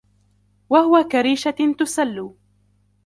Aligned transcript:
وَهُوَ 0.69 1.01
كَرِيشَةٍ 1.11 1.73
تُسَلُّ 1.79 2.35